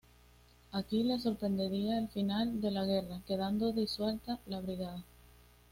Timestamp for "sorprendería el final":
1.19-2.59